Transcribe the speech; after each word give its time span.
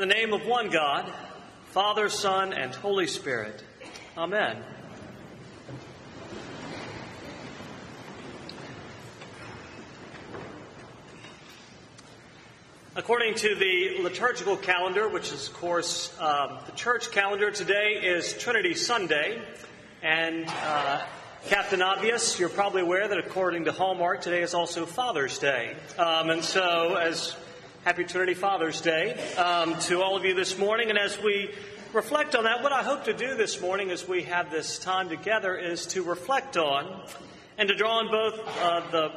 In 0.00 0.08
the 0.08 0.14
name 0.14 0.32
of 0.32 0.46
one 0.46 0.70
God, 0.70 1.12
Father, 1.72 2.08
Son, 2.08 2.54
and 2.54 2.74
Holy 2.74 3.06
Spirit. 3.06 3.62
Amen. 4.16 4.56
According 12.96 13.34
to 13.34 13.54
the 13.54 13.98
liturgical 14.00 14.56
calendar, 14.56 15.06
which 15.06 15.32
is, 15.32 15.48
of 15.48 15.52
course, 15.52 16.18
um, 16.18 16.60
the 16.64 16.72
church 16.72 17.10
calendar, 17.10 17.50
today 17.50 18.00
is 18.02 18.32
Trinity 18.38 18.72
Sunday. 18.72 19.38
And 20.02 20.46
uh, 20.48 21.02
Captain 21.48 21.82
Obvious, 21.82 22.40
you're 22.40 22.48
probably 22.48 22.80
aware 22.80 23.06
that 23.06 23.18
according 23.18 23.66
to 23.66 23.72
Hallmark, 23.72 24.22
today 24.22 24.40
is 24.40 24.54
also 24.54 24.86
Father's 24.86 25.38
Day. 25.38 25.76
Um, 25.98 26.30
and 26.30 26.42
so, 26.42 26.94
as 26.94 27.36
Happy 27.82 28.04
Trinity 28.04 28.34
Father's 28.34 28.82
Day 28.82 29.14
um, 29.38 29.74
to 29.80 30.02
all 30.02 30.14
of 30.14 30.26
you 30.26 30.34
this 30.34 30.58
morning. 30.58 30.90
And 30.90 30.98
as 30.98 31.18
we 31.18 31.50
reflect 31.94 32.34
on 32.34 32.44
that, 32.44 32.62
what 32.62 32.72
I 32.72 32.82
hope 32.82 33.04
to 33.04 33.14
do 33.14 33.34
this 33.36 33.58
morning 33.58 33.90
as 33.90 34.06
we 34.06 34.24
have 34.24 34.50
this 34.50 34.78
time 34.78 35.08
together 35.08 35.56
is 35.56 35.86
to 35.86 36.02
reflect 36.02 36.58
on 36.58 37.00
and 37.56 37.70
to 37.70 37.74
draw 37.74 38.00
on 38.00 38.08
both 38.08 38.38
uh, 38.60 38.80
the, 38.90 39.12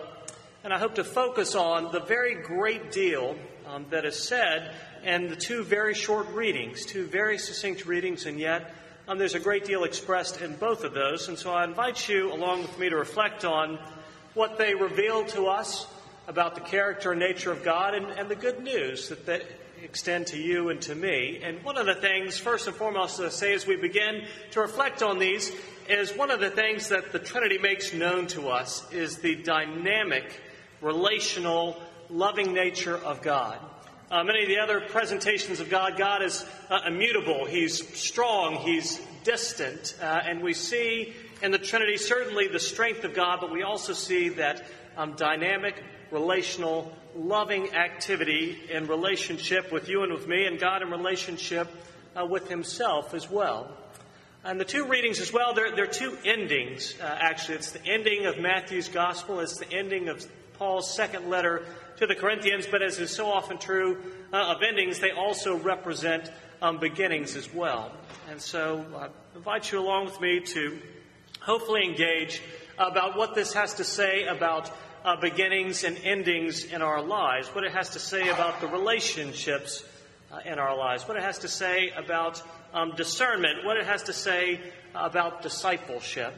and 0.64 0.74
I 0.74 0.80
hope 0.80 0.96
to 0.96 1.04
focus 1.04 1.56
on 1.56 1.92
the 1.92 2.00
very 2.00 2.36
great 2.36 2.94
deal 2.94 3.36
um, 3.68 3.86
that 3.90 4.06
is 4.06 4.18
said 4.18 4.74
and 5.04 5.30
the 5.30 5.36
two 5.36 5.66
very 5.66 5.94
short 5.94 6.30
readings, 6.30 6.86
two 6.86 7.06
very 7.06 7.38
succinct 7.38 7.86
readings, 7.86 8.26
and 8.26 8.40
yet 8.40 8.74
um, 9.10 9.18
there's 9.18 9.36
a 9.36 9.42
great 9.42 9.66
deal 9.66 9.84
expressed 9.84 10.40
in 10.40 10.56
both 10.56 10.86
of 10.86 10.94
those. 10.94 11.28
And 11.28 11.38
so 11.38 11.52
I 11.52 11.66
invite 11.66 12.08
you, 12.08 12.32
along 12.32 12.62
with 12.62 12.80
me, 12.80 12.88
to 12.88 12.96
reflect 12.96 13.44
on 13.44 13.78
what 14.36 14.58
they 14.58 14.74
reveal 14.74 15.26
to 15.26 15.48
us 15.48 15.86
about 16.28 16.56
the 16.56 16.62
character 16.62 17.12
and 17.12 17.20
nature 17.20 17.52
of 17.52 17.64
God 17.64 17.94
and, 17.94 18.06
and 18.08 18.30
the 18.30 18.36
good 18.36 18.62
news 18.62 19.10
that 19.10 19.26
they 19.26 19.42
extend 19.84 20.28
to 20.28 20.38
you 20.38 20.70
and 20.70 20.82
to 20.82 20.96
me. 20.96 21.42
And 21.44 21.64
one 21.64 21.78
of 21.78 21.86
the 21.86 21.96
things, 21.96 22.38
first 22.38 22.68
and 22.68 22.76
foremost, 22.76 23.18
to 23.18 23.30
say 23.30 23.54
as 23.54 23.68
we 23.68 23.76
begin 23.76 24.26
to 24.52 24.62
reflect 24.62 25.04
on 25.04 25.20
these, 25.20 25.52
is 25.90 26.16
one 26.16 26.32
of 26.32 26.40
the 26.40 26.50
things 26.50 26.90
that 26.90 27.12
the 27.12 27.20
Trinity 27.20 27.58
makes 27.58 27.94
known 27.94 28.28
to 28.28 28.48
us 28.50 28.90
is 28.92 29.18
the 29.18 29.36
dynamic, 29.36 30.42
relational, 30.82 31.82
loving 32.10 32.54
nature 32.54 32.96
of 32.98 33.22
God. 33.22 33.60
Uh, 34.10 34.24
many 34.24 34.44
of 34.44 34.48
the 34.48 34.60
other 34.60 34.80
presentations 34.80 35.60
of 35.60 35.70
God, 35.70 35.98
God 35.98 36.22
is 36.22 36.46
uh, 36.70 36.82
immutable, 36.88 37.46
He's 37.46 37.86
strong, 37.98 38.56
He's 38.56 39.02
distant, 39.24 39.96
uh, 40.02 40.22
and 40.26 40.42
we 40.42 40.54
see 40.54 41.14
in 41.42 41.52
the 41.52 41.58
Trinity 41.58 41.98
certainly 41.98 42.48
the 42.48 42.60
strength 42.60 43.04
of 43.04 43.14
God, 43.14 43.40
but 43.42 43.52
we 43.52 43.64
also 43.64 43.94
see 43.94 44.30
that 44.30 44.64
um, 44.96 45.14
dynamic, 45.14 45.84
relational, 46.14 46.92
loving 47.16 47.74
activity 47.74 48.58
in 48.70 48.88
relationship 48.88 49.72
with 49.72 49.90
you 49.90 50.04
and 50.04 50.14
with 50.14 50.28
me, 50.28 50.46
and 50.46 50.60
God 50.60 50.82
in 50.82 50.90
relationship 50.90 51.68
uh, 52.16 52.26
with 52.26 52.48
Himself 52.48 53.14
as 53.14 53.30
well. 53.30 53.76
And 54.46 54.60
the 54.60 54.66
two 54.66 54.86
readings 54.86 55.20
as 55.20 55.32
well, 55.32 55.54
they're, 55.54 55.76
they're 55.76 55.88
two 55.88 56.18
endings, 56.26 56.96
uh, 57.02 57.06
actually. 57.06 57.56
It's 57.56 57.72
the 57.72 57.86
ending 57.86 58.26
of 58.26 58.38
Matthew's 58.40 58.90
Gospel, 58.90 59.40
it's 59.40 59.58
the 59.58 59.72
ending 59.72 60.10
of 60.10 60.26
Paul's 60.58 60.94
second 60.94 61.30
letter 61.30 61.66
to 61.98 62.08
the 62.08 62.16
Corinthians, 62.16 62.68
but 62.70 62.82
as 62.82 63.00
is 63.00 63.12
so 63.12 63.32
often 63.32 63.58
true 63.58 63.98
uh, 64.32 64.54
of 64.56 64.62
endings, 64.62 65.00
they 65.00 65.12
also 65.12 65.58
represent 65.58 66.32
um, 66.62 66.78
beginnings 66.80 67.36
as 67.36 67.54
well. 67.54 67.92
And 68.30 68.42
so 68.42 68.86
I 68.96 69.08
invite 69.36 69.72
you 69.72 69.80
along 69.80 70.06
with 70.06 70.20
me 70.22 70.40
to 70.40 70.80
hopefully 71.40 71.84
engage 71.84 72.42
about 72.78 73.18
what 73.18 73.36
this 73.36 73.54
has 73.54 73.76
to 73.76 73.84
say 73.84 74.26
about 74.26 74.72
uh, 75.04 75.18
beginnings 75.18 75.84
and 75.84 75.98
endings 76.04 76.64
in 76.64 76.82
our 76.82 77.02
lives, 77.02 77.50
what 77.50 77.64
it 77.64 77.74
has 77.74 77.92
to 77.92 78.00
say 78.00 78.30
about 78.30 78.62
the 78.62 78.68
relationships 78.68 79.84
uh, 80.32 80.40
in 80.46 80.60
our 80.60 80.78
lives, 80.78 81.08
what 81.08 81.18
it 81.18 81.24
has 81.24 81.40
to 81.40 81.48
say 81.48 81.90
about 81.92 82.42
um, 82.74 82.94
discernment, 82.96 83.66
what 83.66 83.78
it 83.78 83.86
has 83.86 84.04
to 84.04 84.14
say 84.14 84.60
about 84.96 85.42
discipleship. 85.42 86.34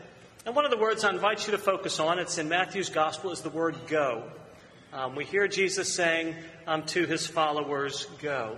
And 0.46 0.56
one 0.56 0.66
of 0.66 0.72
the 0.72 0.78
words 0.78 1.04
I 1.04 1.12
invite 1.12 1.46
you 1.48 1.52
to 1.52 1.58
focus 1.58 2.00
on, 2.00 2.20
it's 2.20 2.38
in 2.38 2.50
Matthew's 2.50 2.90
Gospel, 2.90 3.31
is 3.31 3.42
the 3.42 3.50
word 3.50 3.75
go. 3.88 4.24
Um, 4.94 5.16
we 5.16 5.25
hear 5.25 5.48
Jesus 5.48 5.94
saying 5.94 6.36
um, 6.68 6.84
to 6.88 7.06
his 7.06 7.28
followers, 7.28 8.08
Go. 8.22 8.58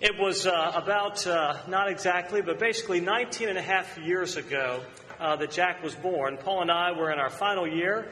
It 0.00 0.16
was 0.16 0.46
uh, 0.46 0.72
about, 0.76 1.26
uh, 1.26 1.56
not 1.66 1.90
exactly, 1.90 2.40
but 2.40 2.60
basically 2.60 3.00
19 3.00 3.48
and 3.48 3.58
a 3.58 3.62
half 3.62 3.98
years 3.98 4.36
ago 4.36 4.80
uh, 5.18 5.34
that 5.36 5.50
Jack 5.50 5.82
was 5.82 5.94
born. 5.94 6.36
Paul 6.36 6.62
and 6.62 6.70
I 6.70 6.92
were 6.92 7.10
in 7.10 7.18
our 7.18 7.30
final 7.30 7.66
year 7.66 8.08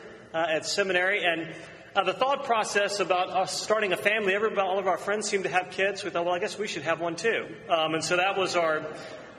at 0.49 0.67
seminary, 0.67 1.25
and 1.25 1.55
uh, 1.97 2.05
the 2.05 2.13
thought 2.13 2.45
process 2.45 3.01
about 3.01 3.31
us 3.31 3.59
starting 3.59 3.95
a 3.95 3.97
family, 3.97 4.35
everybody, 4.35 4.61
all 4.61 4.79
of 4.79 4.87
our 4.87 4.99
friends 4.99 5.27
seemed 5.27 5.45
to 5.45 5.51
have 5.51 5.71
kids. 5.71 6.05
We 6.05 6.11
thought, 6.11 6.27
well, 6.27 6.35
I 6.35 6.39
guess 6.39 6.59
we 6.59 6.67
should 6.67 6.83
have 6.83 7.01
one 7.01 7.17
too. 7.17 7.47
Um, 7.71 7.95
and 7.95 8.05
so 8.05 8.17
that 8.17 8.37
was 8.37 8.55
our, 8.55 8.85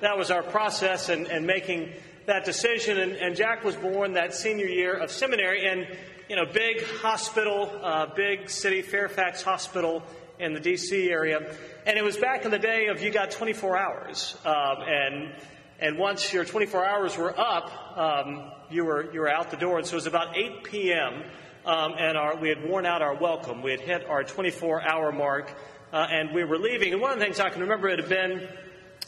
that 0.02 0.18
was 0.18 0.32
our 0.32 0.42
process 0.42 1.10
and, 1.10 1.28
and 1.28 1.46
making 1.46 1.94
that 2.26 2.46
decision. 2.46 2.98
And, 2.98 3.12
and, 3.12 3.36
Jack 3.36 3.64
was 3.64 3.76
born 3.76 4.14
that 4.14 4.34
senior 4.34 4.66
year 4.66 4.96
of 4.96 5.12
seminary 5.12 5.68
in, 5.68 5.86
you 6.30 6.36
know, 6.36 6.46
big 6.52 6.84
hospital, 6.84 7.70
uh, 7.84 8.08
big 8.16 8.50
city, 8.50 8.82
Fairfax 8.82 9.44
Hospital 9.44 10.02
in 10.40 10.54
the 10.54 10.60
D.C. 10.60 11.12
area. 11.12 11.56
And 11.86 11.96
it 11.96 12.04
was 12.04 12.18
back 12.18 12.44
in 12.44 12.50
the 12.50 12.58
day 12.58 12.88
of 12.88 13.04
you 13.04 13.12
got 13.12 13.30
24 13.30 13.78
hours. 13.78 14.36
Um, 14.44 14.78
and, 14.88 15.36
and 15.80 15.98
once 15.98 16.34
your 16.34 16.44
24 16.44 16.86
hours 16.86 17.18
were 17.18 17.40
up, 17.40 17.98
um, 17.98 18.52
you 18.70 18.84
were, 18.84 19.12
you 19.14 19.20
were 19.20 19.30
out 19.30 19.52
the 19.52 19.58
door. 19.58 19.78
And 19.78 19.86
so 19.86 19.94
it 19.94 19.96
was 19.96 20.08
about 20.08 20.36
8 20.36 20.64
p.m. 20.64 21.24
Um, 21.66 21.94
and 22.00 22.18
our, 22.18 22.36
we 22.36 22.50
had 22.50 22.68
worn 22.68 22.86
out 22.86 23.02
our 23.02 23.14
welcome. 23.14 23.62
We 23.62 23.72
had 23.72 23.82
hit 23.82 24.06
our 24.08 24.24
24 24.24 24.82
hour 24.82 25.12
mark, 25.12 25.54
uh, 25.94 26.08
and 26.10 26.34
we 26.34 26.44
were 26.44 26.58
leaving. 26.58 26.94
And 26.94 27.02
one 27.02 27.12
of 27.12 27.20
the 27.20 27.26
things 27.26 27.40
I 27.40 27.50
can 27.50 27.62
remember, 27.62 27.90
it 27.90 28.00
had 28.00 28.10
been 28.10 28.48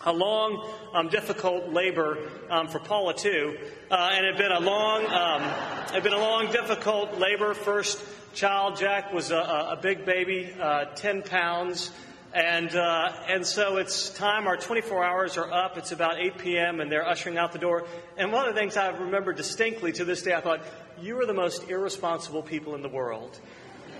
a 0.05 0.13
long, 0.13 0.71
um, 0.93 1.09
difficult 1.09 1.73
labor 1.73 2.17
um, 2.49 2.67
for 2.67 2.79
Paula 2.79 3.15
too, 3.15 3.57
uh, 3.89 4.11
and 4.13 4.25
it 4.25 4.35
had 4.35 4.37
been 4.37 4.51
a 4.51 4.59
long, 4.59 5.05
um, 5.07 5.41
it 5.41 5.93
had 5.93 6.03
been 6.03 6.13
a 6.13 6.19
long, 6.19 6.51
difficult 6.51 7.17
labor. 7.17 7.53
First 7.53 8.01
child, 8.33 8.77
Jack 8.77 9.11
was 9.11 9.31
a, 9.31 9.37
a 9.37 9.79
big 9.81 10.05
baby, 10.05 10.53
uh, 10.59 10.85
10 10.95 11.23
pounds. 11.23 11.91
And, 12.33 12.75
uh, 12.75 13.11
and 13.27 13.43
so 13.43 13.77
it's 13.77 14.09
time, 14.11 14.45
our 14.45 14.55
24 14.55 15.03
hours 15.03 15.37
are 15.37 15.51
up. 15.51 15.77
It's 15.77 15.91
about 15.91 16.19
8 16.19 16.37
p.m., 16.37 16.79
and 16.79 16.91
they're 16.91 17.07
ushering 17.07 17.37
out 17.37 17.53
the 17.53 17.59
door. 17.59 17.85
And 18.17 18.31
one 18.31 18.47
of 18.47 18.53
the 18.53 18.59
things 18.59 18.77
I 18.77 18.89
remember 18.89 19.33
distinctly 19.33 19.93
to 19.93 20.05
this 20.05 20.21
day, 20.21 20.35
I 20.35 20.41
thought, 20.41 20.61
you 21.01 21.19
are 21.19 21.25
the 21.25 21.33
most 21.33 21.67
irresponsible 21.69 22.43
people 22.43 22.75
in 22.75 22.83
the 22.83 22.89
world. 22.89 23.39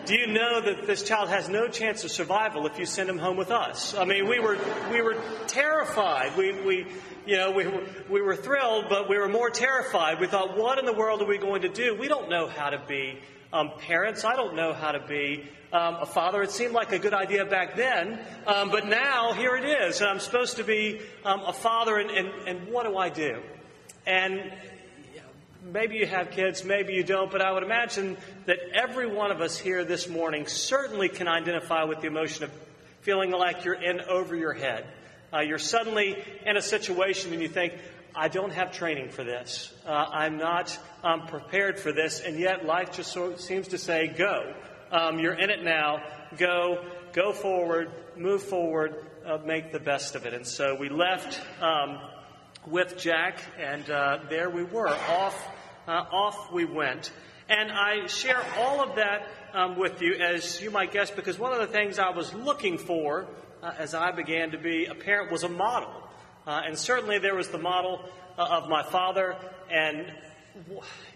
Do 0.06 0.16
you 0.16 0.28
know 0.28 0.62
that 0.62 0.88
this 0.88 1.04
child 1.04 1.30
has 1.30 1.50
no 1.50 1.68
chance 1.68 2.04
of 2.04 2.12
survival 2.12 2.66
if 2.66 2.80
you 2.80 2.86
send 2.86 3.10
him 3.10 3.20
home 3.20 3.38
with 3.38 3.52
us? 3.52 3.94
I 3.94 4.06
mean, 4.06 4.28
we 4.28 4.40
were, 4.40 4.58
we 4.92 5.02
were 5.02 5.16
terrified. 5.48 6.36
We, 6.36 6.52
we, 6.64 6.88
you 7.26 7.38
know, 7.38 7.52
we, 7.52 7.68
were, 7.68 7.84
we 8.10 8.22
were 8.22 8.36
thrilled, 8.36 8.86
but 8.90 9.08
we 9.08 9.18
were 9.18 9.28
more 9.28 9.50
terrified. 9.50 10.20
We 10.20 10.28
thought, 10.28 10.58
what 10.58 10.80
in 10.80 10.86
the 10.86 10.94
world 10.94 11.22
are 11.22 11.28
we 11.28 11.38
going 11.38 11.62
to 11.62 11.70
do? 11.70 11.96
We 11.96 12.08
don't 12.08 12.30
know 12.30 12.48
how 12.48 12.72
to 12.72 12.82
be 12.88 13.20
um, 13.54 13.72
parents. 13.80 14.26
I 14.26 14.36
don't 14.36 14.56
know 14.56 14.74
how 14.74 14.92
to 14.92 15.00
be 15.00 15.48
um, 15.72 15.96
a 15.96 16.06
father. 16.06 16.42
It 16.42 16.52
seemed 16.52 16.74
like 16.74 16.92
a 16.92 17.00
good 17.00 17.14
idea 17.14 17.46
back 17.46 17.76
then, 17.76 18.20
um, 18.48 18.72
but 18.72 18.88
now 18.88 19.34
here 19.34 19.56
it 19.56 19.66
is. 19.66 20.02
And 20.02 20.10
I'm 20.10 20.20
supposed 20.20 20.58
to 20.58 20.64
be 20.64 21.02
um, 21.24 21.42
a 21.46 21.54
father, 21.54 21.98
and, 21.98 22.10
and, 22.10 22.30
and 22.48 22.68
what 22.68 22.86
do 22.86 22.98
I 22.98 23.10
do? 23.10 23.42
And 24.06 24.52
maybe 25.64 25.96
you 25.96 26.06
have 26.06 26.32
kids, 26.32 26.64
maybe 26.64 26.94
you 26.94 27.04
don't, 27.04 27.32
but 27.32 27.42
I 27.42 27.52
would 27.52 27.64
imagine 27.64 28.18
that 28.46 28.58
every 28.74 29.08
one 29.08 29.32
of 29.32 29.42
us 29.42 29.58
here 29.58 29.84
this 29.84 30.08
morning 30.08 30.48
certainly 30.48 31.10
can 31.10 31.28
identify 31.28 31.84
with 31.84 32.02
the 32.02 32.08
emotion 32.08 32.44
of 32.46 32.52
feeling 33.02 33.32
like 33.32 33.66
you're 33.66 33.82
in 33.82 34.02
over 34.02 34.36
your 34.36 34.54
head. 34.54 34.86
Uh, 35.34 35.40
you're 35.40 35.60
suddenly 35.60 36.18
in 36.46 36.58
a 36.58 36.62
situation 36.62 37.34
and 37.34 37.42
you 37.42 37.48
think, 37.48 37.74
I 38.16 38.28
don't 38.28 38.52
have 38.52 38.72
training 38.72 39.10
for 39.10 39.24
this. 39.24 39.72
Uh, 39.86 39.92
I'm 39.92 40.38
not 40.38 40.78
um, 41.04 41.28
prepared 41.28 41.80
for 41.80 41.92
this, 41.92 42.20
and 42.22 42.40
yet 42.40 42.66
life 42.66 42.92
just 42.92 43.16
of 43.16 43.40
seems 43.40 43.68
to 43.70 43.78
say, 43.78 44.08
go. 44.08 44.54
Um, 44.92 45.20
you're 45.20 45.36
in 45.36 45.52
it 45.52 45.64
now. 45.64 46.02
Go, 46.38 46.84
go 47.14 47.32
forward, 47.32 47.92
move 48.18 48.42
forward, 48.42 49.06
uh, 49.26 49.38
make 49.46 49.72
the 49.72 49.80
best 49.80 50.16
of 50.16 50.26
it. 50.26 50.34
And 50.34 50.46
so 50.46 50.76
we 50.76 50.90
left 50.90 51.40
um, 51.62 52.00
with 52.68 52.98
Jack, 52.98 53.42
and 53.60 53.90
uh, 53.90 54.20
there 54.30 54.50
we 54.50 54.64
were. 54.64 54.90
Off, 54.90 55.48
uh, 55.88 55.92
off 55.92 56.52
we 56.52 56.66
went. 56.66 57.12
And 57.48 57.72
I 57.72 58.06
share 58.08 58.42
all 58.58 58.82
of 58.84 58.98
that 58.98 59.28
um, 59.54 59.78
with 59.78 60.02
you, 60.02 60.16
as 60.16 60.62
you 60.62 60.70
might 60.70 60.92
guess, 60.92 61.10
because 61.10 61.40
one 61.40 61.52
of 61.52 61.60
the 61.60 61.68
things 61.68 61.98
I 61.98 62.10
was 62.10 62.34
looking 62.34 62.78
for 62.78 63.28
uh, 63.64 63.72
as 63.78 63.94
I 63.96 64.12
began 64.12 64.52
to 64.52 64.58
be 64.58 64.86
a 64.86 64.94
parent 64.94 65.32
was 65.32 65.44
a 65.44 65.50
model. 65.50 65.92
Uh, 66.46 66.62
and 66.66 66.78
certainly 66.78 67.18
there 67.18 67.36
was 67.36 67.50
the 67.50 67.58
model 67.58 68.02
uh, 68.38 68.44
of 68.44 68.70
my 68.70 68.84
father, 68.84 69.36
and 69.72 70.12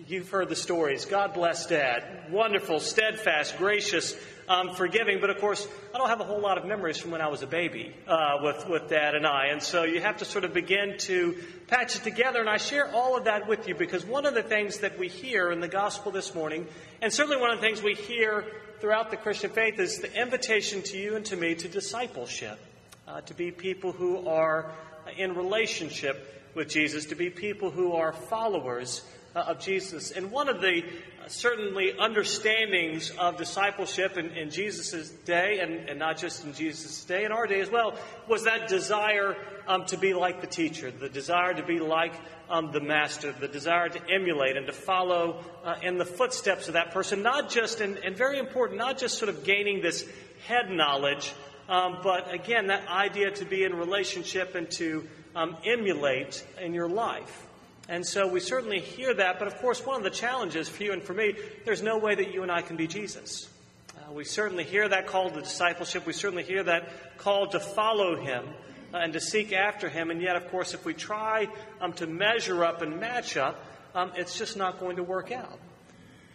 you've 0.08 0.30
heard 0.30 0.50
the 0.50 0.56
stories. 0.56 1.06
God 1.06 1.34
bless 1.34 1.68
Dad. 1.68 2.32
Wonderful, 2.32 2.80
steadfast, 2.80 3.58
gracious, 3.58 4.16
um, 4.48 4.76
forgiving. 4.76 5.20
But 5.22 5.30
of 5.30 5.40
course, 5.40 5.68
I 5.94 5.98
don't 5.98 6.10
have 6.10 6.22
a 6.22 6.26
whole 6.26 6.42
lot 6.42 6.58
of 6.58 6.66
memories 6.66 6.98
from 6.98 7.12
when 7.12 7.22
I 7.22 7.28
was 7.28 7.42
a 7.42 7.48
baby 7.48 7.94
uh, 8.08 8.38
with, 8.42 8.68
with 8.68 8.90
Dad 8.90 9.16
and 9.16 9.26
I. 9.26 9.48
And 9.48 9.62
so 9.62 9.84
you 9.84 10.02
have 10.02 10.18
to 10.18 10.26
sort 10.26 10.44
of 10.44 10.54
begin 10.54 10.98
to 11.00 11.38
patch 11.68 11.96
it 11.96 12.04
together. 12.04 12.40
And 12.40 12.50
I 12.50 12.58
share 12.58 12.92
all 12.92 13.18
of 13.18 13.26
that 13.26 13.48
with 13.48 13.68
you 13.68 13.76
because 13.76 14.06
one 14.06 14.26
of 14.26 14.34
the 14.34 14.44
things 14.44 14.80
that 14.80 14.98
we 15.00 15.08
hear 15.08 15.52
in 15.52 15.60
the 15.60 15.68
gospel 15.68 16.12
this 16.12 16.34
morning, 16.36 16.68
and 17.02 17.12
certainly 17.12 17.38
one 17.38 17.52
of 17.52 17.60
the 17.60 17.66
things 17.66 17.82
we 17.82 17.96
hear 17.96 18.46
throughout 18.82 19.12
the 19.12 19.18
Christian 19.18 19.50
faith, 19.50 19.80
is 19.80 20.00
the 20.00 20.22
invitation 20.22 20.82
to 20.84 20.98
you 20.98 21.16
and 21.16 21.26
to 21.26 21.36
me 21.38 21.56
to 21.56 21.68
discipleship. 21.68 22.60
uh, 23.08 23.22
to 23.22 23.34
be 23.34 23.52
people 23.52 23.92
who 23.92 24.28
are 24.28 24.72
in 25.18 25.36
relationship 25.36 26.42
with 26.56 26.70
Jesus, 26.70 27.06
to 27.08 27.16
be 27.16 27.30
people 27.30 27.70
who 27.70 27.94
are 27.94 28.14
followers 28.14 29.04
of 29.40 29.60
Jesus. 29.60 30.12
And 30.12 30.32
one 30.32 30.50
of 30.50 30.62
the 30.62 30.84
uh, 30.84 31.28
certainly 31.28 31.94
understandings 31.98 33.12
of 33.12 33.38
discipleship 33.38 34.18
in, 34.18 34.32
in 34.32 34.50
Jesus' 34.50 35.10
day, 35.10 35.60
and, 35.60 35.90
and, 35.90 36.00
not 36.00 36.18
just 36.18 36.44
in 36.46 36.54
Jesus' 36.54 37.04
day, 37.04 37.26
in 37.26 37.32
our 37.32 37.48
day 37.48 37.60
as 37.60 37.70
well, 37.70 37.96
was 38.28 38.44
that 38.44 38.68
desire 38.68 39.36
um, 39.68 39.86
to 39.86 39.98
be 39.98 40.14
like 40.14 40.42
the 40.42 40.48
teacher, 40.48 40.92
the 40.92 41.10
desire 41.10 41.54
to 41.54 41.64
be 41.64 41.80
like 41.80 42.14
um, 42.50 42.72
the 42.72 42.82
master, 42.82 43.32
the 43.32 43.48
desire 43.48 43.90
to 43.90 44.00
emulate 44.12 44.58
and 44.58 44.68
to 44.68 44.74
follow 44.74 45.44
uh, 45.64 45.76
in 45.82 45.98
the 45.98 46.06
footsteps 46.06 46.68
of 46.68 46.74
that 46.74 46.92
person, 46.92 47.24
not 47.24 47.50
just, 47.50 47.82
and, 47.82 47.98
and 47.98 48.16
very 48.16 48.38
important, 48.38 48.78
not 48.78 48.98
just 48.98 49.18
sort 49.18 49.30
of 49.30 49.44
gaining 49.44 49.82
this 49.82 50.08
head 50.48 50.70
knowledge, 50.70 51.34
um, 51.70 52.00
but 52.04 52.32
again, 52.34 52.68
that 52.68 52.88
idea 52.88 53.32
to 53.32 53.46
be 53.46 53.64
in 53.64 53.74
relationship 53.76 54.56
and 54.56 54.70
to 54.72 55.08
um, 55.36 55.58
emulate 55.66 56.46
in 56.62 56.74
your 56.74 56.90
life. 56.90 57.48
And 57.90 58.06
so 58.06 58.28
we 58.28 58.40
certainly 58.40 58.80
hear 58.80 59.14
that, 59.14 59.40
but 59.40 59.48
of 59.48 59.58
course, 59.58 59.86
one 59.86 59.98
of 59.98 60.04
the 60.04 60.10
challenges 60.10 60.70
for 60.70 60.84
you 60.84 60.94
and 60.94 61.04
for 61.04 61.14
me, 61.14 61.36
there's 61.66 61.82
no 61.82 61.98
way 61.98 62.16
that 62.16 62.34
you 62.34 62.42
and 62.42 62.52
I 62.52 62.62
can 62.62 62.78
be 62.78 62.88
Jesus. 62.88 63.50
Uh, 63.98 64.14
we 64.14 64.24
certainly 64.24 64.64
hear 64.64 64.88
that 64.88 65.08
call 65.08 65.30
to 65.30 65.42
discipleship. 65.42 66.06
We 66.06 66.14
certainly 66.14 66.44
hear 66.44 66.64
that 66.64 67.18
call 67.18 67.48
to 67.48 67.60
follow 67.60 68.16
him 68.16 68.46
uh, 68.94 68.98
and 68.98 69.14
to 69.14 69.20
seek 69.20 69.52
after 69.52 69.90
him. 69.90 70.12
And 70.12 70.22
yet, 70.22 70.38
of 70.38 70.50
course, 70.50 70.74
if 70.74 70.86
we 70.86 70.94
try 70.94 71.50
um, 71.82 71.92
to 71.94 72.08
measure 72.08 72.64
up 72.64 72.82
and 72.82 73.00
match 73.00 73.36
up, 73.36 73.64
um, 73.96 74.12
it's 74.16 74.38
just 74.38 74.56
not 74.56 74.80
going 74.80 74.96
to 74.96 75.04
work 75.04 75.32
out. 75.32 75.60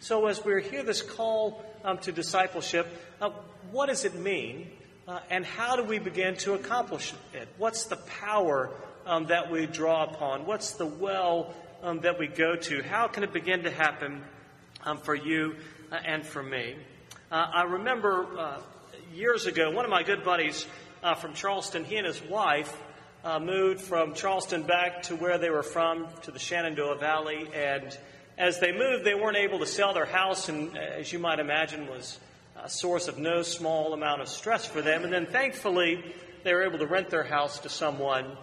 So, 0.00 0.26
as 0.26 0.44
we 0.44 0.62
hear 0.62 0.82
this 0.82 1.02
call 1.02 1.64
um, 1.82 1.98
to 1.98 2.12
discipleship, 2.12 2.86
uh, 3.20 3.30
what 3.72 3.86
does 3.86 4.04
it 4.04 4.14
mean? 4.14 4.70
Uh, 5.08 5.20
and 5.30 5.44
how 5.44 5.74
do 5.74 5.82
we 5.82 5.98
begin 5.98 6.36
to 6.36 6.54
accomplish 6.54 7.14
it? 7.32 7.48
What's 7.56 7.86
the 7.86 7.96
power 7.96 8.70
um, 9.08 9.26
that 9.26 9.50
we 9.50 9.66
draw 9.66 10.04
upon? 10.04 10.44
What's 10.44 10.72
the 10.72 10.86
well 10.86 11.54
um, 11.82 12.00
that 12.00 12.18
we 12.18 12.28
go 12.28 12.56
to? 12.56 12.82
How 12.82 13.08
can 13.08 13.24
it 13.24 13.32
begin 13.32 13.62
to 13.62 13.70
happen 13.70 14.22
um, 14.84 14.98
for 14.98 15.14
you 15.14 15.56
uh, 15.90 15.96
and 16.04 16.24
for 16.24 16.42
me? 16.42 16.76
Uh, 17.32 17.46
I 17.54 17.62
remember 17.62 18.38
uh, 18.38 18.60
years 19.14 19.46
ago, 19.46 19.70
one 19.70 19.86
of 19.86 19.90
my 19.90 20.02
good 20.02 20.24
buddies 20.24 20.66
uh, 21.02 21.14
from 21.14 21.32
Charleston, 21.32 21.84
he 21.84 21.96
and 21.96 22.06
his 22.06 22.22
wife 22.22 22.76
uh, 23.24 23.40
moved 23.40 23.80
from 23.80 24.12
Charleston 24.12 24.62
back 24.64 25.04
to 25.04 25.16
where 25.16 25.38
they 25.38 25.50
were 25.50 25.62
from, 25.62 26.06
to 26.22 26.30
the 26.30 26.38
Shenandoah 26.38 26.98
Valley. 26.98 27.48
And 27.54 27.96
as 28.36 28.60
they 28.60 28.72
moved, 28.72 29.04
they 29.04 29.14
weren't 29.14 29.38
able 29.38 29.60
to 29.60 29.66
sell 29.66 29.94
their 29.94 30.06
house, 30.06 30.50
and 30.50 30.76
as 30.76 31.10
you 31.12 31.18
might 31.18 31.38
imagine, 31.38 31.88
was 31.88 32.18
a 32.62 32.68
source 32.68 33.08
of 33.08 33.16
no 33.16 33.40
small 33.40 33.94
amount 33.94 34.20
of 34.20 34.28
stress 34.28 34.66
for 34.66 34.82
them. 34.82 35.04
And 35.04 35.12
then 35.12 35.26
thankfully, 35.26 36.14
they 36.44 36.52
were 36.52 36.64
able 36.64 36.78
to 36.78 36.86
rent 36.86 37.08
their 37.08 37.24
house 37.24 37.60
to 37.60 37.70
someone 37.70 38.26
uh, 38.26 38.36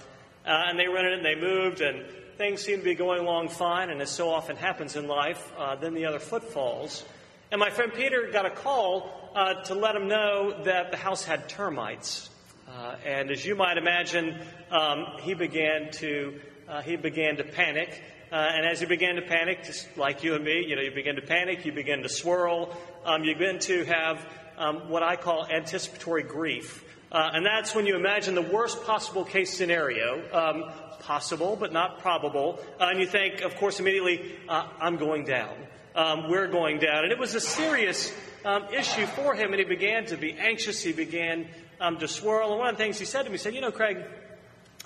and 0.45 0.79
they 0.79 0.87
rented 0.87 1.13
it 1.13 1.17
and 1.17 1.25
they 1.25 1.35
moved, 1.35 1.81
and 1.81 2.05
things 2.37 2.61
seemed 2.61 2.81
to 2.81 2.85
be 2.85 2.95
going 2.95 3.21
along 3.21 3.49
fine. 3.49 3.89
And 3.89 4.01
as 4.01 4.09
so 4.09 4.29
often 4.29 4.55
happens 4.55 4.95
in 4.95 5.07
life, 5.07 5.51
uh, 5.57 5.75
then 5.75 5.93
the 5.93 6.05
other 6.05 6.19
foot 6.19 6.43
falls. 6.43 7.03
And 7.51 7.59
my 7.59 7.69
friend 7.69 7.93
Peter 7.93 8.29
got 8.31 8.45
a 8.45 8.49
call 8.49 9.31
uh, 9.35 9.63
to 9.63 9.75
let 9.75 9.95
him 9.95 10.07
know 10.07 10.63
that 10.63 10.91
the 10.91 10.97
house 10.97 11.23
had 11.23 11.47
termites. 11.49 12.29
Uh, 12.67 12.95
and 13.05 13.31
as 13.31 13.45
you 13.45 13.55
might 13.55 13.77
imagine, 13.77 14.39
um, 14.71 15.05
he 15.21 15.33
began 15.33 15.91
to 15.91 16.39
uh, 16.67 16.81
he 16.81 16.95
began 16.95 17.37
to 17.37 17.43
panic. 17.43 18.01
Uh, 18.31 18.35
and 18.35 18.65
as 18.65 18.79
he 18.79 18.85
began 18.85 19.15
to 19.15 19.21
panic, 19.21 19.63
just 19.63 19.97
like 19.97 20.23
you 20.23 20.35
and 20.35 20.43
me, 20.43 20.65
you 20.67 20.75
know, 20.75 20.81
you 20.81 20.91
begin 20.91 21.15
to 21.15 21.21
panic, 21.21 21.65
you 21.65 21.71
begin 21.71 22.01
to 22.01 22.09
swirl, 22.09 22.75
um, 23.05 23.23
you 23.23 23.35
begin 23.35 23.59
to 23.59 23.85
have 23.85 24.25
um, 24.57 24.89
what 24.89 25.03
I 25.03 25.15
call 25.15 25.45
anticipatory 25.45 26.23
grief. 26.23 26.83
Uh, 27.15 27.31
and 27.33 27.45
that's 27.45 27.73
when 27.73 27.85
you 27.85 27.95
imagine 27.95 28.35
the 28.35 28.41
worst 28.41 28.83
possible 28.83 29.23
case 29.23 29.55
scenario, 29.55 30.21
um, 30.33 30.69
possible 30.99 31.55
but 31.55 31.71
not 31.71 31.99
probable, 31.99 32.59
uh, 32.77 32.87
and 32.89 32.99
you 32.99 33.07
think, 33.07 33.39
of 33.39 33.55
course, 33.55 33.79
immediately, 33.79 34.35
uh, 34.49 34.67
I'm 34.81 34.97
going 34.97 35.23
down. 35.23 35.55
Um, 35.95 36.29
we're 36.29 36.49
going 36.49 36.79
down. 36.79 37.05
And 37.05 37.13
it 37.13 37.17
was 37.17 37.33
a 37.33 37.39
serious 37.39 38.13
um, 38.43 38.65
issue 38.65 39.05
for 39.05 39.33
him, 39.33 39.53
and 39.53 39.59
he 39.59 39.63
began 39.63 40.05
to 40.07 40.17
be 40.17 40.33
anxious. 40.33 40.83
He 40.83 40.91
began 40.91 41.47
um, 41.79 41.99
to 41.99 42.07
swirl. 42.09 42.49
And 42.49 42.59
one 42.59 42.67
of 42.67 42.77
the 42.77 42.83
things 42.83 42.99
he 42.99 43.05
said 43.05 43.23
to 43.23 43.29
me, 43.29 43.35
he 43.35 43.37
said, 43.37 43.55
You 43.55 43.61
know, 43.61 43.71
Craig, 43.71 44.03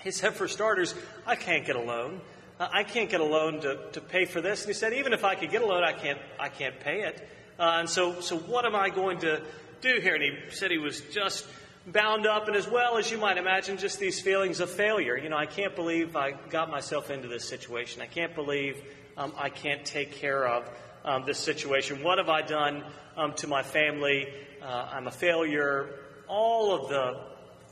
he 0.04 0.12
said, 0.12 0.36
for 0.36 0.48
starters, 0.48 0.94
I 1.26 1.36
can't 1.36 1.66
get 1.66 1.78
a 1.78 1.82
loan. 1.82 2.22
Uh, 2.60 2.68
I 2.72 2.84
can't 2.84 3.10
get 3.10 3.22
a 3.22 3.26
loan 3.26 3.62
to, 3.62 3.90
to 3.94 4.02
pay 4.02 4.26
for 4.26 4.40
this. 4.40 4.62
And 4.62 4.68
he 4.68 4.76
said, 4.76 4.94
even 4.94 5.14
if 5.14 5.24
I 5.24 5.34
could 5.34 5.50
get 5.50 5.64
a 5.64 5.66
loan, 5.66 5.84
I 5.84 5.94
can't, 5.94 6.20
I 6.40 6.50
can't 6.50 6.80
pay 6.80 7.02
it. 7.02 7.28
Uh, 7.58 7.78
and 7.80 7.90
so, 7.90 8.22
so 8.22 8.38
what 8.38 8.66
am 8.66 8.76
I 8.76 8.92
going 8.92 9.18
to 9.22 9.42
do 9.82 10.00
here? 10.00 10.14
And 10.14 10.22
he 10.22 10.38
said 10.52 10.70
he 10.70 10.78
was 10.78 11.02
just 11.12 11.48
bound 11.92 12.28
up, 12.28 12.48
and 12.48 12.56
as 12.56 12.68
well 12.68 12.98
as 12.98 13.10
you 13.12 13.18
might 13.18 13.38
imagine, 13.38 13.78
just 13.78 14.00
these 14.00 14.20
feelings 14.20 14.60
of 14.60 14.70
failure. 14.70 15.18
You 15.18 15.30
know, 15.30 15.38
I 15.38 15.46
can't 15.46 15.76
believe 15.76 16.16
I 16.16 16.32
got 16.32 16.70
myself 16.70 17.10
into 17.10 17.28
this 17.28 17.48
situation. 17.48 18.02
I 18.02 18.06
can't 18.06 18.36
believe 18.36 18.82
um, 19.18 19.34
I 19.38 19.50
can't 19.50 19.84
take 19.86 20.14
care 20.14 20.48
of 20.48 20.70
um, 21.04 21.26
this 21.26 21.40
situation. 21.40 22.04
What 22.04 22.18
have 22.18 22.30
I 22.30 22.42
done 22.42 22.84
um, 23.18 23.34
to 23.36 23.48
my 23.48 23.64
family? 23.64 24.28
Uh, 24.62 24.90
I'm 24.92 25.08
a 25.08 25.12
failure. 25.12 25.90
All 26.28 26.76
of 26.76 26.90
the 26.90 27.20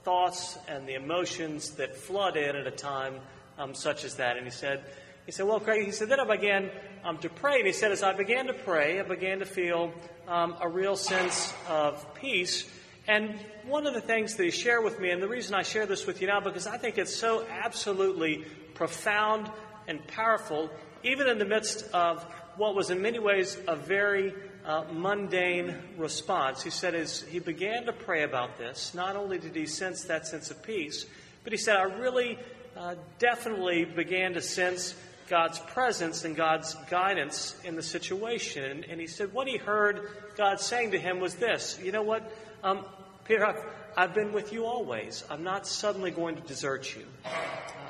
thoughts 0.04 0.58
and 0.68 0.88
the 0.88 0.96
emotions 0.96 1.72
that 1.72 1.96
flood 1.96 2.38
in 2.38 2.56
at 2.56 2.66
a 2.66 2.72
time 2.72 3.16
um, 3.58 3.74
such 3.74 4.04
as 4.04 4.16
that. 4.16 4.38
And 4.38 4.46
he 4.46 4.52
said, 4.52 4.84
he 5.25 5.31
said, 5.31 5.46
well, 5.46 5.60
Craig, 5.60 5.86
he 5.86 5.92
said, 5.92 6.10
then 6.10 6.20
I 6.20 6.36
began 6.36 6.70
um, 7.04 7.18
to 7.20 7.30
pray. 7.30 7.58
And 7.58 7.68
he 7.68 7.74
said, 7.74 7.92
as 7.92 8.04
I 8.04 8.13
began 8.13 8.48
to 8.48 8.54
pray, 8.54 9.00
I 9.00 9.04
began 9.04 9.40
to 9.40 9.46
feel 9.46 9.92
um, 10.28 10.56
a 10.62 10.70
real 10.70 10.96
sense 10.96 11.54
of 11.70 12.13
peace 12.16 12.70
and 13.07 13.39
one 13.65 13.88
of 13.88 13.94
the 13.94 14.01
things 14.01 14.36
that 14.36 14.44
he 14.44 14.51
shared 14.51 14.83
with 14.83 15.00
me, 15.00 15.12
and 15.12 15.21
the 15.21 15.27
reason 15.27 15.56
I 15.56 15.63
share 15.63 15.86
this 15.86 16.06
with 16.06 16.21
you 16.21 16.27
now, 16.27 16.42
because 16.42 16.68
I 16.68 16.77
think 16.77 16.98
it's 16.98 17.15
so 17.15 17.45
absolutely 17.50 18.45
profound 18.74 19.50
and 19.88 20.06
powerful, 20.07 20.69
even 21.04 21.27
in 21.27 21.39
the 21.39 21.45
midst 21.45 21.89
of 21.94 22.24
what 22.57 22.75
was 22.75 22.89
in 22.89 23.01
many 23.01 23.19
ways 23.19 23.57
a 23.68 23.75
very 23.75 24.33
uh, 24.65 24.83
mundane 24.92 25.75
response. 25.98 26.62
He 26.62 26.69
said, 26.69 26.95
as 26.95 27.21
he 27.21 27.39
began 27.39 27.86
to 27.86 27.94
pray 27.94 28.24
about 28.24 28.57
this, 28.57 28.94
not 28.94 29.15
only 29.15 29.38
did 29.38 29.56
he 29.56 29.65
sense 29.65 30.03
that 30.03 30.27
sense 30.27 30.51
of 30.51 30.62
peace, 30.62 31.06
but 31.44 31.53
he 31.53 31.57
said, 31.57 31.77
I 31.77 31.83
really 31.83 32.38
uh, 32.75 32.95
definitely 33.19 33.86
began 33.86 34.33
to 34.33 34.42
sense 34.42 34.95
God's 35.27 35.59
presence 35.59 36.24
and 36.24 36.35
God's 36.35 36.75
guidance 36.89 37.56
in 37.63 37.75
the 37.75 37.83
situation. 37.83 38.63
And, 38.63 38.85
and, 38.85 39.01
he 39.01 39.07
said, 39.07 39.33
what 39.33 39.47
he 39.47 39.57
heard 39.57 40.09
God 40.35 40.59
saying 40.59 40.91
to 40.91 41.00
him 41.00 41.19
was 41.19 41.35
this 41.35 41.79
You 41.83 41.91
know 41.91 42.03
what? 42.03 42.31
Um, 42.63 42.85
Peter, 43.25 43.45
I've, 43.45 43.63
I've 43.95 44.13
been 44.13 44.31
with 44.31 44.53
you 44.53 44.65
always. 44.65 45.24
I'm 45.29 45.44
not 45.44 45.68
suddenly 45.68 46.12
going 46.12 46.35
to 46.35 46.41
desert 46.41 46.96
you. 46.96 47.05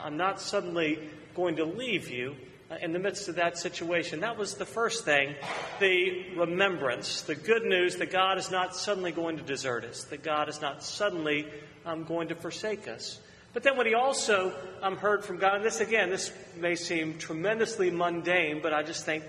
I'm 0.04 0.18
not 0.18 0.42
suddenly 0.42 1.00
going 1.36 1.58
to 1.58 1.66
leave 1.66 2.10
you 2.10 2.36
in 2.82 2.92
the 2.92 3.00
midst 3.00 3.30
of 3.30 3.36
that 3.36 3.58
situation. 3.58 4.22
That 4.22 4.38
was 4.38 4.56
the 4.56 4.66
first 4.66 5.06
thing 5.06 5.36
the 5.80 6.36
remembrance, 6.36 7.22
the 7.22 7.36
good 7.36 7.64
news 7.64 7.98
that 7.98 8.12
God 8.12 8.38
is 8.38 8.52
not 8.52 8.76
suddenly 8.76 9.12
going 9.12 9.38
to 9.38 9.44
desert 9.44 9.86
us, 9.86 10.04
that 10.06 10.24
God 10.24 10.50
is 10.50 10.60
not 10.60 10.84
suddenly 10.84 11.48
um, 11.86 12.04
going 12.04 12.30
to 12.30 12.36
forsake 12.36 12.88
us. 12.88 13.20
But 13.54 13.64
then 13.64 13.78
what 13.78 13.88
he 13.88 13.94
also 13.96 14.54
um, 14.82 14.98
heard 14.98 15.26
from 15.26 15.38
God, 15.38 15.56
and 15.56 15.66
this 15.66 15.80
again, 15.80 16.10
this 16.10 16.32
may 16.58 16.76
seem 16.76 17.18
tremendously 17.18 17.90
mundane, 17.90 18.62
but 18.62 18.74
I 18.74 18.84
just 18.84 19.06
think 19.06 19.24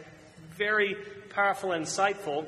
very 0.57 0.97
powerful 1.31 1.73
and 1.73 1.87
insightful. 1.87 2.47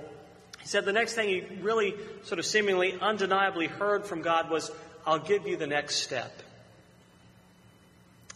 He 0.61 0.69
said 0.69 0.85
the 0.85 0.93
next 0.93 1.15
thing 1.15 1.29
he 1.29 1.41
really 1.63 1.95
sort 2.25 2.39
of 2.39 2.45
seemingly 2.45 2.99
undeniably 3.01 3.67
heard 3.67 4.05
from 4.05 4.21
God 4.21 4.51
was, 4.51 4.71
I'll 5.07 5.19
give 5.19 5.47
you 5.47 5.57
the 5.57 5.67
next 5.67 5.97
step. 5.97 6.43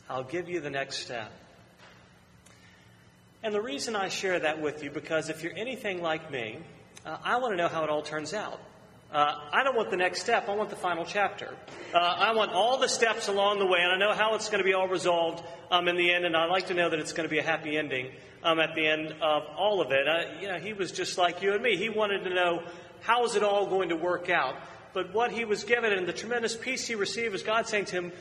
I'll 0.08 0.24
give 0.24 0.48
you 0.48 0.60
the 0.60 0.70
next 0.70 0.98
step. 0.98 1.30
And 3.42 3.54
the 3.54 3.60
reason 3.60 3.94
I 3.94 4.08
share 4.08 4.38
that 4.38 4.62
with 4.62 4.82
you, 4.82 4.90
because 4.90 5.28
if 5.28 5.42
you're 5.42 5.56
anything 5.56 6.00
like 6.00 6.30
me, 6.30 6.58
uh, 7.04 7.18
I 7.22 7.36
want 7.36 7.52
to 7.52 7.56
know 7.56 7.68
how 7.68 7.84
it 7.84 7.90
all 7.90 8.00
turns 8.00 8.32
out. 8.32 8.58
Uh, 9.14 9.38
I 9.52 9.62
don't 9.62 9.76
want 9.76 9.90
the 9.90 9.96
next 9.96 10.22
step. 10.22 10.48
I 10.48 10.56
want 10.56 10.70
the 10.70 10.76
final 10.76 11.04
chapter. 11.04 11.54
Uh, 11.94 11.98
I 11.98 12.34
want 12.34 12.50
all 12.50 12.78
the 12.78 12.88
steps 12.88 13.28
along 13.28 13.60
the 13.60 13.66
way, 13.66 13.78
and 13.80 13.92
I 13.92 13.96
know 13.96 14.12
how 14.12 14.34
it's 14.34 14.48
going 14.48 14.58
to 14.58 14.64
be 14.64 14.74
all 14.74 14.88
resolved 14.88 15.40
um, 15.70 15.86
in 15.86 15.96
the 15.96 16.12
end, 16.12 16.24
and 16.24 16.36
I'd 16.36 16.50
like 16.50 16.66
to 16.66 16.74
know 16.74 16.90
that 16.90 16.98
it's 16.98 17.12
going 17.12 17.28
to 17.28 17.30
be 17.30 17.38
a 17.38 17.42
happy 17.44 17.78
ending 17.78 18.10
um, 18.42 18.58
at 18.58 18.74
the 18.74 18.84
end 18.84 19.14
of 19.22 19.44
all 19.56 19.80
of 19.80 19.92
it. 19.92 20.08
Uh, 20.08 20.40
you 20.40 20.48
know, 20.48 20.58
he 20.58 20.72
was 20.72 20.90
just 20.90 21.16
like 21.16 21.42
you 21.42 21.52
and 21.52 21.62
me. 21.62 21.76
He 21.76 21.90
wanted 21.90 22.24
to 22.24 22.34
know 22.34 22.64
how 23.02 23.24
is 23.24 23.36
it 23.36 23.44
all 23.44 23.68
going 23.68 23.90
to 23.90 23.96
work 23.96 24.30
out. 24.30 24.56
But 24.94 25.14
what 25.14 25.30
he 25.30 25.44
was 25.44 25.62
given 25.62 25.92
and 25.92 26.08
the 26.08 26.12
tremendous 26.12 26.56
peace 26.56 26.84
he 26.84 26.96
received 26.96 27.30
was 27.30 27.44
God 27.44 27.68
saying 27.68 27.84
to 27.86 27.96
him, 27.96 28.12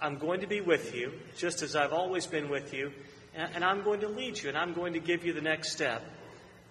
I'm 0.00 0.16
going 0.16 0.42
to 0.42 0.46
be 0.46 0.60
with 0.60 0.94
you, 0.94 1.12
just 1.36 1.62
as 1.62 1.74
I've 1.74 1.92
always 1.92 2.24
been 2.24 2.48
with 2.48 2.72
you, 2.72 2.92
and, 3.34 3.50
and 3.56 3.64
I'm 3.64 3.82
going 3.82 3.98
to 4.02 4.08
lead 4.08 4.40
you, 4.40 4.48
and 4.48 4.56
I'm 4.56 4.74
going 4.74 4.92
to 4.92 5.00
give 5.00 5.24
you 5.24 5.32
the 5.32 5.40
next 5.40 5.72
step. 5.72 6.04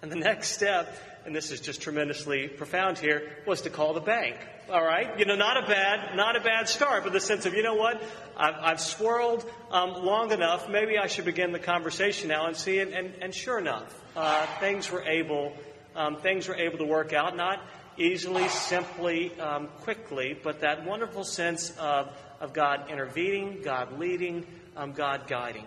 And 0.02 0.12
the 0.12 0.16
next 0.16 0.52
step, 0.52 0.94
and 1.24 1.34
this 1.34 1.50
is 1.50 1.60
just 1.60 1.80
tremendously 1.80 2.48
profound 2.48 2.98
here, 2.98 3.30
was 3.46 3.62
to 3.62 3.70
call 3.70 3.94
the 3.94 4.00
bank. 4.00 4.36
All 4.70 4.84
right, 4.84 5.18
you 5.18 5.24
know, 5.24 5.36
not 5.36 5.62
a 5.62 5.66
bad, 5.66 6.16
not 6.16 6.36
a 6.36 6.40
bad 6.40 6.68
start, 6.68 7.04
but 7.04 7.12
the 7.12 7.20
sense 7.20 7.46
of, 7.46 7.54
you 7.54 7.62
know 7.62 7.74
what, 7.74 8.02
I've, 8.36 8.54
I've 8.60 8.80
swirled 8.80 9.48
um, 9.70 10.04
long 10.04 10.32
enough. 10.32 10.68
Maybe 10.68 10.98
I 10.98 11.06
should 11.06 11.24
begin 11.24 11.52
the 11.52 11.60
conversation 11.60 12.28
now 12.28 12.46
and 12.46 12.56
see. 12.56 12.80
And, 12.80 12.92
and, 12.92 13.14
and 13.22 13.34
sure 13.34 13.58
enough, 13.58 13.94
uh, 14.16 14.46
things 14.58 14.90
were 14.90 15.02
able, 15.02 15.56
um, 15.94 16.16
things 16.16 16.48
were 16.48 16.56
able 16.56 16.78
to 16.78 16.84
work 16.84 17.12
out. 17.12 17.36
Not 17.36 17.60
easily, 17.96 18.48
simply, 18.48 19.38
um, 19.38 19.68
quickly, 19.82 20.36
but 20.42 20.60
that 20.60 20.84
wonderful 20.84 21.24
sense 21.24 21.70
of, 21.78 22.08
of 22.40 22.52
God 22.52 22.90
intervening, 22.90 23.62
God 23.62 23.98
leading, 23.98 24.46
um, 24.76 24.92
God 24.92 25.28
guiding. 25.28 25.66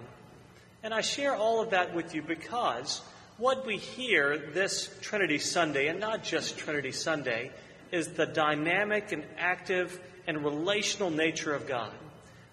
And 0.83 0.93
I 0.93 1.01
share 1.01 1.35
all 1.35 1.61
of 1.61 1.71
that 1.71 1.95
with 1.95 2.13
you 2.15 2.21
because 2.21 3.01
what 3.39 3.65
we 3.65 3.77
hear 3.77 4.37
this 4.37 4.89
Trinity 4.99 5.39
Sunday, 5.39 5.87
and 5.87 5.97
not 5.97 6.25
just 6.25 6.57
Trinity 6.57 6.91
Sunday, 6.91 7.51
is 7.89 8.09
the 8.09 8.25
dynamic 8.25 9.13
and 9.13 9.23
active 9.37 9.97
and 10.27 10.43
relational 10.43 11.09
nature 11.09 11.55
of 11.55 11.65
God. 11.65 11.91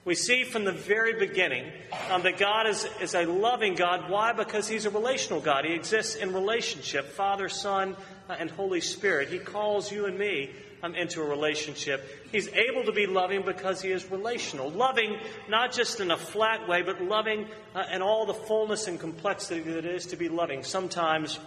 We 0.05 0.15
see 0.15 0.45
from 0.45 0.65
the 0.65 0.71
very 0.71 1.15
beginning 1.15 1.73
um, 2.09 2.23
that 2.23 2.39
God 2.39 2.69
is, 2.69 2.87
is 3.01 3.17
a 3.17 3.25
loving 3.25 3.75
God. 3.75 4.09
Why? 4.09 4.33
Because 4.33 4.69
He's 4.69 4.87
a 4.87 4.91
relational 4.91 5.41
God. 5.41 5.65
He 5.65 5.75
exists 5.75 6.15
in 6.15 6.33
relationship 6.33 7.07
Father, 7.07 7.49
Son, 7.49 7.97
uh, 8.31 8.37
and 8.39 8.49
Holy 8.49 8.81
Spirit. 8.81 9.29
He 9.29 9.41
calls 9.41 9.91
you 9.91 10.07
and 10.07 10.17
me 10.17 10.53
um, 10.83 10.95
into 10.95 11.23
a 11.23 11.25
relationship. 11.25 12.05
He's 12.33 12.49
able 12.49 12.85
to 12.85 12.93
be 12.93 13.07
loving 13.07 13.43
because 13.43 13.83
He 13.83 13.91
is 13.91 14.11
relational. 14.11 14.71
Loving 14.71 15.19
not 15.49 15.73
just 15.73 16.01
in 16.01 16.11
a 16.11 16.17
flat 16.17 16.69
way, 16.69 16.83
but 16.83 17.03
loving 17.03 17.47
uh, 17.75 17.85
in 17.93 18.03
all 18.03 18.27
the 18.27 18.35
fullness 18.35 18.89
and 18.89 18.99
complexity 18.99 19.61
that 19.61 19.79
it 19.79 19.87
is 19.87 20.07
to 20.07 20.17
be 20.17 20.29
loving. 20.29 20.63
Sometimes 20.63 21.39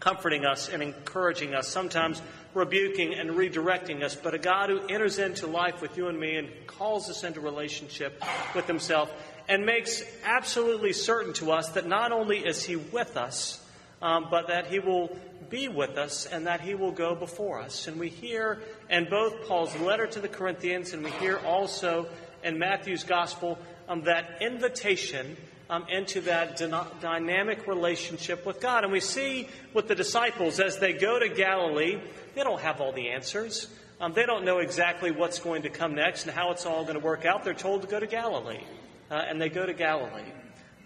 comforting 0.00 0.46
us 0.46 0.68
and 0.68 0.82
encouraging 0.82 1.54
us, 1.54 1.68
sometimes 1.68 2.20
rebuking 2.54 3.14
and 3.14 3.30
redirecting 3.30 4.02
us, 4.02 4.16
but 4.16 4.34
a 4.34 4.38
God 4.38 4.70
who 4.70 4.80
enters 4.86 5.18
into 5.18 5.46
life 5.46 5.80
with 5.82 5.96
you 5.96 6.08
and 6.08 6.18
me 6.18 6.36
and 6.36 6.48
calls 6.66 7.08
us 7.10 7.22
into 7.22 7.40
relationship 7.40 8.22
with 8.54 8.66
Himself 8.66 9.12
and 9.48 9.66
makes 9.66 10.02
absolutely 10.24 10.92
certain 10.92 11.32
to 11.34 11.52
us 11.52 11.68
that 11.70 11.86
not 11.86 12.12
only 12.12 12.38
is 12.38 12.64
He 12.64 12.76
with 12.76 13.16
us, 13.16 13.64
um, 14.02 14.28
but 14.30 14.48
that 14.48 14.66
He 14.66 14.78
will 14.78 15.14
be 15.50 15.68
with 15.68 15.98
us 15.98 16.26
and 16.26 16.46
that 16.46 16.60
He 16.60 16.74
will 16.74 16.92
go 16.92 17.14
before 17.14 17.60
us. 17.60 17.88
And 17.88 17.98
we 17.98 18.08
hear 18.08 18.60
in 18.88 19.08
both 19.10 19.46
Paul's 19.46 19.76
letter 19.76 20.06
to 20.06 20.20
the 20.20 20.28
Corinthians 20.28 20.92
and 20.92 21.04
we 21.04 21.10
hear 21.12 21.38
also 21.38 22.08
in 22.42 22.58
Matthew's 22.58 23.04
Gospel 23.04 23.58
um, 23.88 24.02
that 24.02 24.38
invitation 24.40 25.36
um, 25.68 25.86
into 25.88 26.20
that 26.22 26.56
dynamic 27.00 27.66
relationship 27.66 28.44
with 28.46 28.60
God. 28.60 28.84
And 28.84 28.92
we 28.92 29.00
see 29.00 29.48
with 29.74 29.88
the 29.88 29.94
disciples 29.94 30.58
as 30.60 30.78
they 30.78 30.92
go 30.92 31.18
to 31.18 31.28
Galilee, 31.28 32.00
they 32.34 32.42
don't 32.42 32.60
have 32.60 32.80
all 32.80 32.92
the 32.92 33.10
answers. 33.10 33.68
Um, 34.00 34.12
they 34.14 34.24
don't 34.24 34.44
know 34.44 34.58
exactly 34.58 35.10
what's 35.10 35.38
going 35.38 35.62
to 35.62 35.68
come 35.68 35.94
next 35.94 36.24
and 36.24 36.34
how 36.34 36.50
it's 36.50 36.66
all 36.66 36.82
going 36.84 36.98
to 36.98 37.04
work 37.04 37.24
out. 37.24 37.44
They're 37.44 37.54
told 37.54 37.82
to 37.82 37.88
go 37.88 38.00
to 38.00 38.06
Galilee, 38.06 38.64
uh, 39.10 39.14
and 39.14 39.40
they 39.40 39.48
go 39.48 39.66
to 39.66 39.74
Galilee. 39.74 40.32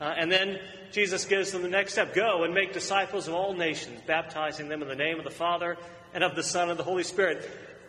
Uh, 0.01 0.15
and 0.17 0.31
then 0.31 0.59
Jesus 0.93 1.25
gives 1.25 1.53
them 1.53 1.63
the 1.63 1.69
next 1.69 1.93
step 1.93 2.15
go 2.15 2.45
and 2.45 2.53
make 2.55 2.73
disciples 2.73 3.29
of 3.29 3.35
all 3.35 3.55
nations, 3.55 4.01
baptizing 4.07 4.69
them 4.69 4.83
in 4.83 4.89
the 4.89 4.95
name 4.95 5.19
of 5.19 5.25
the 5.25 5.31
Father 5.31 5.77
and 6.13 6.23
of 6.23 6.35
the 6.35 6.43
Son 6.43 6.71
and 6.71 6.79
the 6.79 6.85
Holy 6.85 7.05
Spirit. 7.05 7.49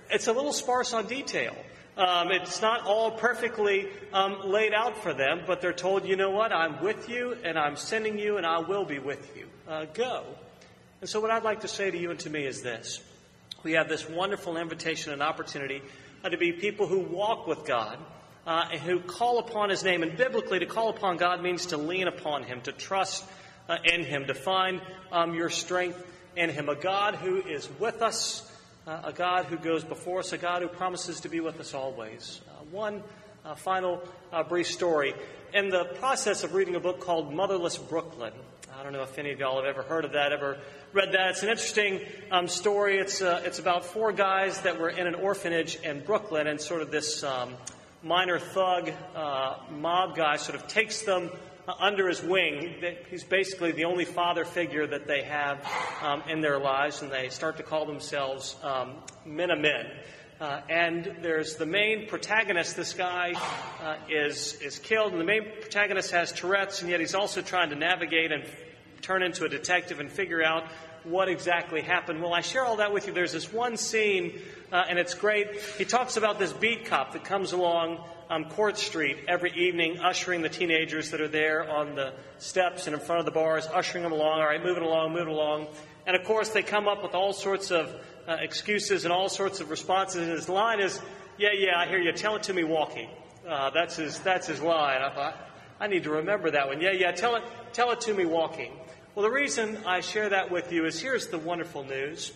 It's 0.09 0.27
a 0.27 0.33
little 0.33 0.53
sparse 0.53 0.93
on 0.93 1.07
detail. 1.07 1.55
Um, 1.97 2.31
it's 2.31 2.61
not 2.61 2.85
all 2.85 3.11
perfectly 3.11 3.87
um, 4.11 4.41
laid 4.43 4.73
out 4.73 4.97
for 4.97 5.13
them, 5.13 5.43
but 5.47 5.61
they're 5.61 5.71
told, 5.71 6.05
you 6.05 6.17
know 6.17 6.31
what, 6.31 6.51
I'm 6.51 6.83
with 6.83 7.07
you 7.07 7.37
and 7.43 7.57
I'm 7.57 7.77
sending 7.77 8.19
you 8.19 8.37
and 8.37 8.45
I 8.45 8.59
will 8.59 8.83
be 8.83 8.99
with 8.99 9.35
you. 9.37 9.47
Uh, 9.67 9.85
go. 9.93 10.25
And 10.99 11.09
so, 11.09 11.19
what 11.21 11.31
I'd 11.31 11.43
like 11.43 11.61
to 11.61 11.67
say 11.67 11.89
to 11.89 11.97
you 11.97 12.11
and 12.11 12.19
to 12.21 12.29
me 12.29 12.45
is 12.45 12.61
this 12.61 13.01
we 13.63 13.73
have 13.73 13.87
this 13.87 14.07
wonderful 14.09 14.57
invitation 14.57 15.13
and 15.13 15.23
opportunity 15.23 15.81
uh, 16.23 16.29
to 16.29 16.37
be 16.37 16.51
people 16.51 16.87
who 16.87 16.99
walk 16.99 17.47
with 17.47 17.65
God. 17.65 17.97
Uh, 18.45 18.77
who 18.77 18.99
call 18.99 19.39
upon 19.39 19.71
his 19.71 19.83
name. 19.83 20.03
And 20.03 20.15
biblically, 20.15 20.59
to 20.59 20.67
call 20.67 20.89
upon 20.89 21.17
God 21.17 21.41
means 21.41 21.65
to 21.67 21.77
lean 21.77 22.07
upon 22.07 22.43
him, 22.43 22.61
to 22.61 22.71
trust 22.71 23.25
uh, 23.67 23.77
in 23.83 24.03
him, 24.03 24.27
to 24.27 24.35
find 24.35 24.81
um, 25.11 25.33
your 25.33 25.49
strength 25.49 26.05
in 26.35 26.51
him. 26.51 26.69
A 26.69 26.75
God 26.75 27.15
who 27.15 27.37
is 27.37 27.67
with 27.79 28.03
us, 28.03 28.47
uh, 28.85 29.01
a 29.05 29.13
God 29.13 29.45
who 29.45 29.57
goes 29.57 29.83
before 29.83 30.19
us, 30.19 30.31
a 30.31 30.37
God 30.37 30.61
who 30.61 30.67
promises 30.67 31.21
to 31.21 31.29
be 31.29 31.39
with 31.39 31.59
us 31.59 31.73
always. 31.73 32.39
Uh, 32.47 32.63
one 32.69 33.01
uh, 33.43 33.55
final 33.55 34.03
uh, 34.31 34.43
brief 34.43 34.67
story. 34.67 35.15
In 35.53 35.69
the 35.69 35.85
process 35.85 36.43
of 36.43 36.53
reading 36.53 36.75
a 36.75 36.79
book 36.79 36.99
called 36.99 37.33
Motherless 37.33 37.79
Brooklyn, 37.79 38.33
I 38.77 38.83
don't 38.83 38.93
know 38.93 39.01
if 39.01 39.17
any 39.17 39.31
of 39.31 39.39
y'all 39.39 39.55
have 39.55 39.65
ever 39.65 39.81
heard 39.81 40.05
of 40.05 40.11
that, 40.11 40.33
ever 40.33 40.59
read 40.93 41.13
that. 41.13 41.31
It's 41.31 41.41
an 41.41 41.49
interesting 41.49 42.01
um, 42.29 42.47
story. 42.47 42.99
It's, 42.99 43.23
uh, 43.23 43.41
it's 43.43 43.57
about 43.57 43.85
four 43.85 44.11
guys 44.11 44.61
that 44.61 44.79
were 44.79 44.89
in 44.89 45.07
an 45.07 45.15
orphanage 45.15 45.77
in 45.77 46.01
Brooklyn, 46.01 46.45
and 46.45 46.61
sort 46.61 46.83
of 46.83 46.91
this 46.91 47.23
um, 47.23 47.55
minor 48.05 48.37
thug 48.37 48.91
uh, 49.15 49.55
mob 49.71 50.15
guy 50.15 50.35
sort 50.37 50.55
of 50.55 50.67
takes 50.67 51.01
them 51.01 51.31
under 51.79 52.07
his 52.07 52.21
wing. 52.21 52.75
He's 53.09 53.23
basically 53.23 53.71
the 53.71 53.85
only 53.85 54.05
father 54.05 54.45
figure 54.45 54.85
that 54.85 55.07
they 55.07 55.23
have 55.23 55.67
um, 56.03 56.21
in 56.29 56.39
their 56.39 56.59
lives, 56.59 57.01
and 57.01 57.11
they 57.11 57.29
start 57.29 57.57
to 57.57 57.63
call 57.63 57.87
themselves 57.87 58.57
um, 58.61 58.97
men. 59.25 59.49
Uh, 60.39 60.61
and 60.69 61.17
there's 61.23 61.55
the 61.55 61.65
main 61.65 62.07
protagonist. 62.07 62.75
This 62.75 62.93
guy 62.93 63.33
uh, 63.81 63.95
is 64.07 64.61
is 64.61 64.77
killed, 64.77 65.13
and 65.13 65.19
the 65.19 65.25
main 65.25 65.43
protagonist 65.59 66.11
has 66.11 66.31
Tourette's, 66.31 66.81
and 66.81 66.91
yet 66.91 66.99
he's 66.99 67.15
also 67.15 67.41
trying 67.41 67.71
to 67.71 67.75
navigate 67.75 68.31
and 68.31 68.43
turn 69.01 69.23
into 69.23 69.45
a 69.45 69.49
detective 69.49 69.99
and 69.99 70.11
figure 70.11 70.43
out 70.43 70.65
what 71.05 71.29
exactly 71.29 71.81
happened. 71.81 72.21
Well, 72.21 72.33
I 72.33 72.41
share 72.41 72.65
all 72.65 72.77
that 72.77 72.93
with 72.93 73.07
you. 73.07 73.13
There's 73.13 73.31
this 73.31 73.51
one 73.51 73.77
scene, 73.77 74.39
uh, 74.71 74.83
and 74.89 74.99
it's 74.99 75.13
great. 75.13 75.55
He 75.77 75.85
talks 75.85 76.17
about 76.17 76.39
this 76.39 76.51
beat 76.51 76.85
cop 76.85 77.13
that 77.13 77.23
comes 77.23 77.51
along 77.51 78.03
um, 78.29 78.45
Court 78.45 78.77
Street 78.77 79.17
every 79.27 79.51
evening, 79.51 79.99
ushering 79.99 80.41
the 80.41 80.49
teenagers 80.49 81.11
that 81.11 81.21
are 81.21 81.27
there 81.27 81.69
on 81.69 81.95
the 81.95 82.13
steps 82.39 82.87
and 82.87 82.95
in 82.95 82.99
front 82.99 83.19
of 83.19 83.25
the 83.25 83.31
bars, 83.31 83.67
ushering 83.67 84.03
them 84.03 84.11
along. 84.11 84.39
All 84.39 84.47
right, 84.47 84.63
moving 84.63 84.83
along, 84.83 85.13
moving 85.13 85.33
along. 85.33 85.67
And 86.07 86.15
of 86.15 86.23
course, 86.23 86.49
they 86.49 86.63
come 86.63 86.87
up 86.87 87.03
with 87.03 87.13
all 87.13 87.33
sorts 87.33 87.71
of 87.71 87.95
uh, 88.27 88.37
excuses 88.39 89.05
and 89.05 89.13
all 89.13 89.29
sorts 89.29 89.59
of 89.59 89.69
responses. 89.69 90.23
And 90.23 90.31
his 90.31 90.49
line 90.49 90.79
is, 90.79 90.99
"Yeah, 91.37 91.49
yeah, 91.55 91.77
I 91.77 91.87
hear 91.87 91.99
you. 91.99 92.11
Tell 92.11 92.35
it 92.35 92.43
to 92.43 92.53
me 92.53 92.63
walking." 92.63 93.09
Uh, 93.47 93.69
that's 93.69 93.97
his. 93.97 94.19
That's 94.19 94.47
his 94.47 94.61
line. 94.61 95.01
I 95.01 95.13
thought, 95.13 95.37
I 95.79 95.87
need 95.87 96.03
to 96.03 96.11
remember 96.11 96.51
that 96.51 96.67
one. 96.67 96.81
Yeah, 96.81 96.91
yeah. 96.91 97.11
Tell 97.11 97.35
it. 97.35 97.43
Tell 97.73 97.91
it 97.91 98.01
to 98.01 98.13
me 98.13 98.25
walking. 98.25 98.71
Well, 99.15 99.23
the 99.23 99.31
reason 99.31 99.77
I 99.85 100.01
share 100.01 100.27
that 100.27 100.51
with 100.51 100.73
you 100.73 100.85
is 100.85 100.99
here's 100.99 101.27
the 101.27 101.37
wonderful 101.37 101.85
news. 101.85 102.33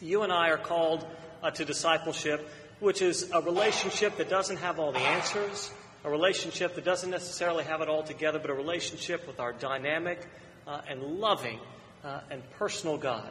You 0.00 0.22
and 0.22 0.32
I 0.32 0.48
are 0.48 0.56
called 0.56 1.06
uh, 1.42 1.50
to 1.50 1.66
discipleship 1.66 2.48
which 2.80 3.02
is 3.02 3.30
a 3.32 3.42
relationship 3.42 4.16
that 4.16 4.30
doesn't 4.30 4.56
have 4.56 4.78
all 4.78 4.90
the 4.90 5.00
answers, 5.00 5.70
a 6.04 6.10
relationship 6.10 6.76
that 6.76 6.84
doesn't 6.84 7.10
necessarily 7.10 7.64
have 7.64 7.82
it 7.82 7.88
all 7.88 8.02
together, 8.02 8.38
but 8.38 8.48
a 8.48 8.54
relationship 8.54 9.26
with 9.26 9.38
our 9.38 9.52
dynamic 9.52 10.18
uh, 10.66 10.80
and 10.88 11.02
loving 11.02 11.58
uh, 12.02 12.20
and 12.30 12.42
personal 12.52 12.96
God, 12.96 13.28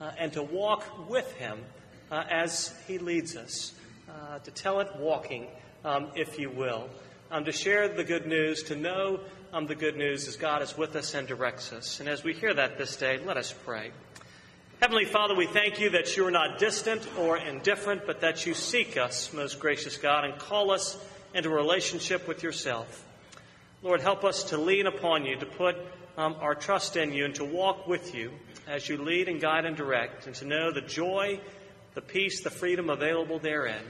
uh, 0.00 0.12
and 0.18 0.32
to 0.32 0.42
walk 0.42 1.10
with 1.10 1.30
Him 1.34 1.58
uh, 2.10 2.24
as 2.30 2.72
He 2.86 2.96
leads 2.96 3.36
us, 3.36 3.74
uh, 4.08 4.38
to 4.38 4.50
tell 4.50 4.80
it 4.80 4.88
walking, 4.96 5.46
um, 5.84 6.08
if 6.14 6.38
you 6.38 6.48
will, 6.48 6.88
um, 7.30 7.44
to 7.44 7.52
share 7.52 7.88
the 7.88 8.04
good 8.04 8.26
news, 8.26 8.62
to 8.62 8.76
know 8.76 9.20
um, 9.54 9.68
the 9.68 9.74
good 9.76 9.96
news 9.96 10.26
is 10.26 10.34
God 10.34 10.62
is 10.62 10.76
with 10.76 10.96
us 10.96 11.14
and 11.14 11.28
directs 11.28 11.72
us. 11.72 12.00
And 12.00 12.08
as 12.08 12.24
we 12.24 12.34
hear 12.34 12.52
that 12.52 12.76
this 12.76 12.96
day, 12.96 13.20
let 13.24 13.36
us 13.36 13.54
pray. 13.64 13.92
Heavenly 14.82 15.04
Father, 15.04 15.36
we 15.36 15.46
thank 15.46 15.78
you 15.78 15.90
that 15.90 16.16
you 16.16 16.26
are 16.26 16.32
not 16.32 16.58
distant 16.58 17.06
or 17.16 17.38
indifferent, 17.38 18.04
but 18.04 18.20
that 18.22 18.44
you 18.46 18.52
seek 18.52 18.96
us, 18.96 19.32
most 19.32 19.60
gracious 19.60 19.96
God, 19.96 20.24
and 20.24 20.36
call 20.40 20.72
us 20.72 20.98
into 21.34 21.50
a 21.50 21.54
relationship 21.54 22.26
with 22.26 22.42
yourself. 22.42 23.06
Lord, 23.80 24.00
help 24.00 24.24
us 24.24 24.42
to 24.44 24.58
lean 24.58 24.88
upon 24.88 25.24
you, 25.24 25.36
to 25.36 25.46
put 25.46 25.76
um, 26.18 26.34
our 26.40 26.56
trust 26.56 26.96
in 26.96 27.12
you, 27.12 27.24
and 27.24 27.34
to 27.36 27.44
walk 27.44 27.86
with 27.86 28.12
you 28.12 28.32
as 28.66 28.88
you 28.88 28.96
lead 28.96 29.28
and 29.28 29.40
guide 29.40 29.66
and 29.66 29.76
direct, 29.76 30.26
and 30.26 30.34
to 30.34 30.44
know 30.44 30.72
the 30.72 30.80
joy, 30.80 31.38
the 31.94 32.02
peace, 32.02 32.42
the 32.42 32.50
freedom 32.50 32.90
available 32.90 33.38
therein. 33.38 33.84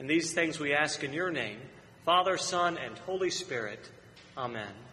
And 0.00 0.10
these 0.10 0.32
things 0.32 0.58
we 0.58 0.74
ask 0.74 1.04
in 1.04 1.12
your 1.12 1.30
name, 1.30 1.60
Father, 2.04 2.36
Son, 2.36 2.76
and 2.76 2.98
Holy 2.98 3.30
Spirit. 3.30 3.88
Amen. 4.36 4.85